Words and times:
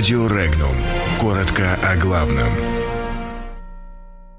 Радио 0.00 0.28
Регнум. 0.28 0.74
Коротко 1.20 1.74
о 1.84 1.94
главном. 1.94 2.48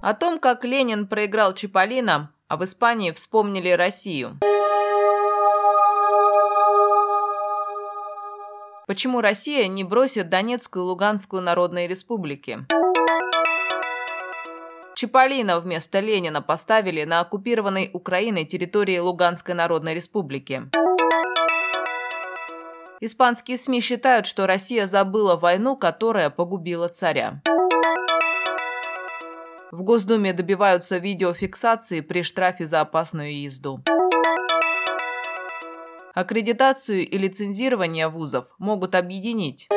О 0.02 0.14
том, 0.16 0.40
как 0.40 0.66
Ленин 0.66 1.06
проиграл 1.06 1.54
Чиполлино, 1.54 2.32
а 2.48 2.58
в 2.58 2.64
Испании 2.64 3.12
вспомнили 3.12 3.70
Россию. 3.70 4.40
Почему 8.88 9.22
Россия 9.22 9.68
не 9.68 9.84
бросит 9.84 10.30
Донецкую 10.30 10.86
и 10.86 10.88
Луганскую 10.88 11.44
народные 11.44 11.88
республики? 11.88 12.66
Чиполлино 14.96 15.60
вместо 15.60 16.00
Ленина 16.00 16.42
поставили 16.42 17.04
на 17.04 17.20
оккупированной 17.20 17.92
Украиной 17.94 18.46
территории 18.46 18.98
Луганской 18.98 19.54
Народной 19.54 19.94
Республики. 19.94 20.64
Испанские 23.04 23.58
СМИ 23.58 23.82
считают, 23.82 24.28
что 24.28 24.46
Россия 24.46 24.86
забыла 24.86 25.36
войну, 25.36 25.76
которая 25.76 26.30
погубила 26.30 26.88
царя. 26.88 27.42
В 29.72 29.82
Госдуме 29.82 30.34
добиваются 30.34 31.00
видеофиксации 31.00 32.02
при 32.02 32.22
штрафе 32.22 32.68
за 32.68 32.82
опасную 32.82 33.42
езду. 33.42 33.82
Аккредитацию 36.14 37.08
и 37.08 37.18
лицензирование 37.18 38.08
вузов 38.08 38.46
могут 38.60 38.94
объединить. 38.94 39.68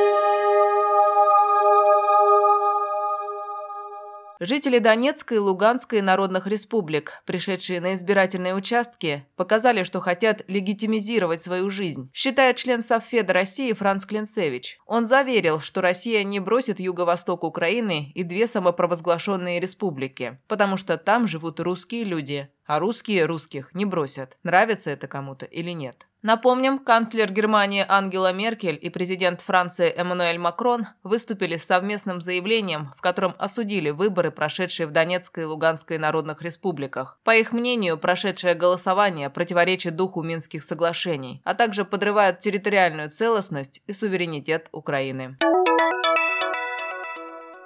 Жители 4.46 4.78
Донецкой 4.78 5.38
и 5.38 5.40
Луганской 5.40 6.02
народных 6.02 6.46
республик, 6.46 7.22
пришедшие 7.24 7.80
на 7.80 7.94
избирательные 7.94 8.54
участки, 8.54 9.24
показали, 9.36 9.84
что 9.84 10.00
хотят 10.00 10.44
легитимизировать 10.48 11.40
свою 11.40 11.70
жизнь, 11.70 12.10
считает 12.12 12.56
член 12.56 12.82
Совфеда 12.82 13.32
России 13.32 13.72
Франц 13.72 14.04
Клинцевич. 14.04 14.76
Он 14.84 15.06
заверил, 15.06 15.60
что 15.60 15.80
Россия 15.80 16.22
не 16.24 16.40
бросит 16.40 16.78
юго-восток 16.78 17.42
Украины 17.42 18.12
и 18.14 18.22
две 18.22 18.46
самопровозглашенные 18.46 19.60
республики, 19.60 20.38
потому 20.46 20.76
что 20.76 20.98
там 20.98 21.26
живут 21.26 21.58
русские 21.58 22.04
люди, 22.04 22.50
а 22.66 22.80
русские 22.80 23.24
русских 23.24 23.72
не 23.72 23.86
бросят, 23.86 24.36
нравится 24.42 24.90
это 24.90 25.08
кому-то 25.08 25.46
или 25.46 25.70
нет. 25.70 26.06
Напомним, 26.24 26.78
канцлер 26.78 27.30
Германии 27.30 27.84
Ангела 27.86 28.32
Меркель 28.32 28.78
и 28.80 28.88
президент 28.88 29.42
Франции 29.42 29.92
Эммануэль 29.94 30.38
Макрон 30.38 30.86
выступили 31.02 31.58
с 31.58 31.66
совместным 31.66 32.22
заявлением, 32.22 32.94
в 32.96 33.02
котором 33.02 33.34
осудили 33.36 33.90
выборы, 33.90 34.30
прошедшие 34.30 34.86
в 34.86 34.90
Донецкой 34.90 35.44
и 35.44 35.46
Луганской 35.46 35.98
народных 35.98 36.40
республиках. 36.40 37.18
По 37.24 37.36
их 37.36 37.52
мнению, 37.52 37.98
прошедшее 37.98 38.54
голосование 38.54 39.28
противоречит 39.28 39.96
духу 39.96 40.22
Минских 40.22 40.64
соглашений, 40.64 41.42
а 41.44 41.52
также 41.52 41.84
подрывает 41.84 42.40
территориальную 42.40 43.10
целостность 43.10 43.82
и 43.86 43.92
суверенитет 43.92 44.70
Украины. 44.72 45.36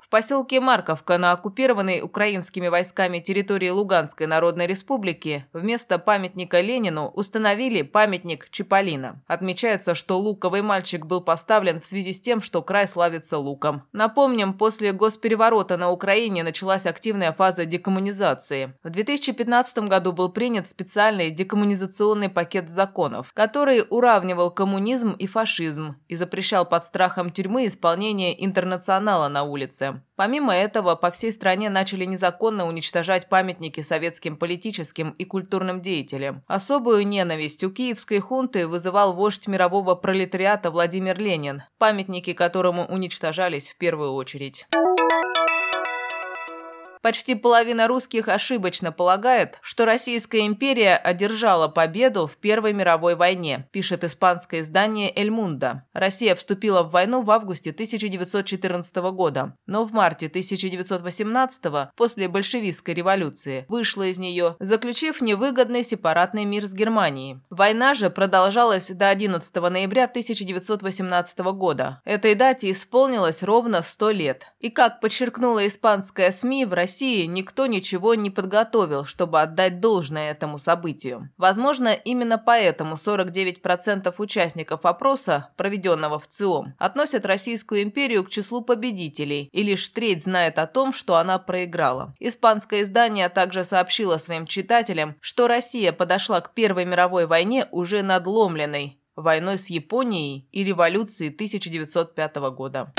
В 0.09 0.11
поселке 0.11 0.59
Марковка 0.59 1.19
на 1.19 1.33
оккупированной 1.33 2.01
украинскими 2.01 2.69
войсками 2.69 3.19
территории 3.19 3.69
Луганской 3.69 4.27
Народной 4.27 4.67
Республики 4.67 5.45
вместо 5.53 5.99
памятника 5.99 6.63
Ленину 6.63 7.09
установили 7.09 7.83
памятник 7.83 8.49
Чиполлино. 8.49 9.23
Отмечается, 9.27 9.95
что 9.95 10.19
луковый 10.19 10.63
мальчик 10.63 11.05
был 11.05 11.21
поставлен 11.21 11.79
в 11.79 11.85
связи 11.85 12.15
с 12.15 12.23
тем, 12.23 12.41
что 12.41 12.63
край 12.63 12.89
славится 12.89 13.37
луком. 13.37 13.83
Напомним, 13.93 14.55
после 14.55 14.95
госпереворота 14.95 15.77
на 15.77 15.91
Украине 15.91 16.43
началась 16.43 16.87
активная 16.87 17.35
фаза 17.35 17.67
декоммунизации. 17.67 18.73
В 18.83 18.89
2015 18.89 19.81
году 19.89 20.13
был 20.13 20.31
принят 20.31 20.67
специальный 20.67 21.31
декоммунизационный 21.31 22.31
пакет 22.31 22.71
законов, 22.71 23.31
который 23.35 23.85
уравнивал 23.91 24.51
коммунизм 24.51 25.13
и 25.13 25.27
фашизм 25.27 25.97
и 26.09 26.17
запрещал 26.17 26.65
под 26.65 26.87
страхом 26.87 27.31
тюрьмы 27.31 27.67
исполнение 27.67 28.43
интернационала 28.43 29.29
на 29.29 29.43
улице. 29.43 29.98
Помимо 30.17 30.55
этого, 30.55 30.95
по 30.97 31.11
всей 31.11 31.33
стране 31.33 31.71
начали 31.71 32.05
незаконно 32.05 32.67
уничтожать 32.67 33.29
памятники 33.29 33.81
советским 33.83 34.37
политическим 34.37 35.11
и 35.11 35.25
культурным 35.25 35.81
деятелям. 35.81 36.43
Особую 36.47 37.07
ненависть 37.07 37.65
у 37.65 37.71
киевской 37.71 38.19
хунты 38.19 38.67
вызывал 38.67 39.15
вождь 39.15 39.47
мирового 39.47 39.95
пролетариата 39.95 40.71
Владимир 40.71 41.19
Ленин, 41.19 41.63
памятники 41.79 42.33
которому 42.33 42.87
уничтожались 42.87 43.71
в 43.71 43.79
первую 43.79 44.13
очередь. 44.13 44.67
Почти 47.09 47.35
половина 47.35 47.89
русских 47.89 48.29
ошибочно 48.29 48.93
полагает, 48.93 49.57
что 49.63 49.87
Российская 49.87 50.45
империя 50.45 50.95
одержала 50.95 51.67
победу 51.69 52.27
в 52.27 52.37
Первой 52.37 52.75
мировой 52.75 53.17
войне, 53.17 53.67
пишет 53.73 54.05
испанское 54.05 54.61
издание 54.61 55.11
«Эль 55.17 55.31
Мунда». 55.31 55.87
Россия 55.95 56.35
вступила 56.35 56.83
в 56.83 56.91
войну 56.91 57.23
в 57.23 57.31
августе 57.31 57.71
1914 57.71 58.97
года, 58.97 59.57
но 59.65 59.87
в 59.87 59.93
марте 59.93 60.27
1918 60.27 61.95
после 61.97 62.29
большевистской 62.29 62.93
революции, 62.93 63.65
вышла 63.71 64.03
из 64.03 64.19
нее, 64.19 64.57
заключив 64.61 65.23
невыгодный 65.23 65.85
сепаратный 65.85 66.45
мир 66.45 66.67
с 66.67 66.75
Германией. 66.75 67.41
Война 67.49 67.95
же 67.95 68.11
продолжалась 68.11 68.91
до 68.91 69.09
11 69.09 69.55
ноября 69.55 70.05
1918 70.05 71.39
года. 71.39 72.03
Этой 72.05 72.35
дате 72.35 72.71
исполнилось 72.71 73.43
ровно 73.43 73.83
100 73.83 74.11
лет. 74.11 74.53
И 74.61 74.69
как 74.69 75.01
подчеркнула 75.01 75.67
испанская 75.67 76.33
СМИ, 76.33 76.67
в 76.67 76.75
России 76.75 76.98
России 76.99 77.27
никто 77.27 77.67
ничего 77.67 78.17
не 78.17 78.29
подготовил, 78.29 79.05
чтобы 79.05 79.41
отдать 79.41 79.79
должное 79.79 80.33
этому 80.33 80.59
событию. 80.59 81.31
Возможно, 81.37 81.91
именно 81.91 82.39
поэтому 82.39 82.97
49% 82.97 84.13
участников 84.19 84.85
опроса, 84.85 85.51
проведенного 85.57 86.19
в 86.19 86.27
ЦИОМ, 86.27 86.75
относят 86.77 87.25
Российскую 87.25 87.83
империю 87.85 88.25
к 88.25 88.31
числу 88.31 88.63
победителей, 88.63 89.49
и 89.53 89.63
лишь 89.63 89.87
треть 89.87 90.25
знает 90.25 90.59
о 90.59 90.67
том, 90.67 90.93
что 90.93 91.15
она 91.15 91.39
проиграла. 91.39 92.17
Испанское 92.19 92.83
издание 92.83 93.29
также 93.29 93.63
сообщило 93.63 94.17
своим 94.17 94.49
читателям, 94.49 95.15
что 95.21 95.47
Россия 95.47 95.93
подошла 95.93 96.41
к 96.41 96.53
Первой 96.53 96.85
мировой 96.85 97.27
войне 97.27 97.69
уже 97.71 98.03
надломленной 98.03 98.99
войной 99.15 99.59
с 99.59 99.71
Японией 99.71 100.49
и 100.51 100.65
революцией 100.65 101.31
1905 101.31 102.37
года. 102.57 102.93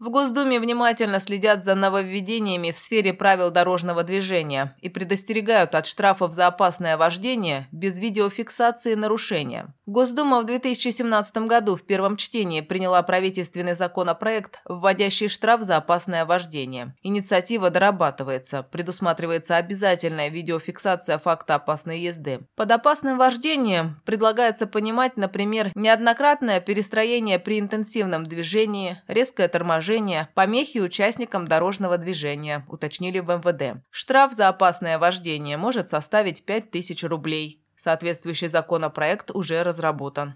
В 0.00 0.08
Госдуме 0.08 0.58
внимательно 0.58 1.20
следят 1.20 1.62
за 1.62 1.74
нововведениями 1.74 2.70
в 2.70 2.78
сфере 2.78 3.12
правил 3.12 3.50
дорожного 3.50 4.02
движения 4.02 4.74
и 4.80 4.88
предостерегают 4.88 5.74
от 5.74 5.84
штрафов 5.84 6.32
за 6.32 6.46
опасное 6.46 6.96
вождение 6.96 7.68
без 7.70 7.98
видеофиксации 7.98 8.94
нарушения. 8.94 9.74
Госдума 9.84 10.40
в 10.40 10.46
2017 10.46 11.36
году 11.48 11.76
в 11.76 11.82
первом 11.82 12.16
чтении 12.16 12.62
приняла 12.62 13.02
правительственный 13.02 13.74
законопроект, 13.74 14.62
вводящий 14.64 15.28
штраф 15.28 15.60
за 15.62 15.76
опасное 15.76 16.24
вождение. 16.24 16.94
Инициатива 17.02 17.68
дорабатывается. 17.68 18.62
Предусматривается 18.62 19.56
обязательная 19.56 20.30
видеофиксация 20.30 21.18
факта 21.18 21.56
опасной 21.56 22.00
езды. 22.00 22.40
Под 22.56 22.70
опасным 22.70 23.18
вождением 23.18 24.00
предлагается 24.06 24.66
понимать, 24.66 25.18
например, 25.18 25.72
неоднократное 25.74 26.60
перестроение 26.60 27.38
при 27.38 27.60
интенсивном 27.60 28.24
движении, 28.24 28.96
резкое 29.06 29.48
торможение, 29.48 29.89
нарушения, 29.90 30.28
помехи 30.34 30.78
участникам 30.78 31.48
дорожного 31.48 31.98
движения, 31.98 32.64
уточнили 32.68 33.18
в 33.18 33.28
МВД. 33.28 33.82
Штраф 33.90 34.32
за 34.32 34.48
опасное 34.48 34.98
вождение 34.98 35.56
может 35.56 35.88
составить 35.88 36.44
5000 36.44 37.04
рублей. 37.04 37.64
Соответствующий 37.76 38.48
законопроект 38.48 39.30
уже 39.32 39.62
разработан. 39.62 40.34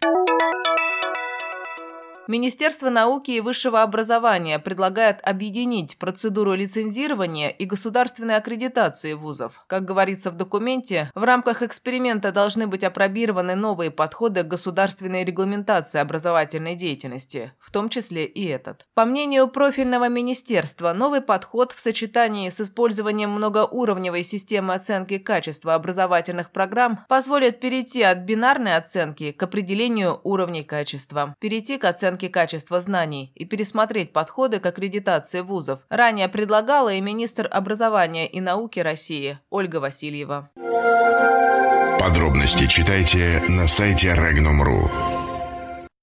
Министерство 2.26 2.88
науки 2.88 3.32
и 3.32 3.40
высшего 3.40 3.82
образования 3.82 4.58
предлагает 4.58 5.18
объединить 5.22 5.98
процедуру 5.98 6.54
лицензирования 6.54 7.50
и 7.50 7.66
государственной 7.66 8.36
аккредитации 8.36 9.12
вузов. 9.12 9.62
Как 9.66 9.84
говорится 9.84 10.30
в 10.30 10.36
документе, 10.36 11.10
в 11.14 11.22
рамках 11.22 11.60
эксперимента 11.60 12.32
должны 12.32 12.66
быть 12.66 12.82
опробированы 12.82 13.56
новые 13.56 13.90
подходы 13.90 14.42
к 14.42 14.48
государственной 14.48 15.24
регламентации 15.24 16.00
образовательной 16.00 16.76
деятельности, 16.76 17.52
в 17.58 17.70
том 17.70 17.90
числе 17.90 18.24
и 18.24 18.46
этот. 18.46 18.86
По 18.94 19.04
мнению 19.04 19.48
профильного 19.48 20.08
министерства, 20.08 20.94
новый 20.94 21.20
подход 21.20 21.72
в 21.72 21.78
сочетании 21.78 22.48
с 22.48 22.58
использованием 22.58 23.32
многоуровневой 23.32 24.22
системы 24.22 24.72
оценки 24.72 25.18
качества 25.18 25.74
образовательных 25.74 26.52
программ 26.52 27.04
позволит 27.06 27.60
перейти 27.60 28.02
от 28.02 28.20
бинарной 28.20 28.76
оценки 28.76 29.30
к 29.32 29.42
определению 29.42 30.20
уровней 30.24 30.62
качества, 30.62 31.36
перейти 31.38 31.76
к 31.76 31.84
оценке 31.84 32.13
оценки 32.14 32.28
качества 32.28 32.80
знаний 32.80 33.32
и 33.34 33.44
пересмотреть 33.44 34.12
подходы 34.12 34.60
к 34.60 34.66
аккредитации 34.66 35.40
вузов. 35.40 35.80
Ранее 35.88 36.28
предлагала 36.28 36.92
и 36.92 37.00
министр 37.00 37.48
образования 37.50 38.26
и 38.26 38.40
науки 38.40 38.80
России 38.80 39.38
Ольга 39.50 39.80
Васильева. 39.80 40.50
Подробности 41.98 42.66
читайте 42.66 43.42
на 43.48 43.66
сайте 43.66 44.08
Regnum.ru. 44.08 45.13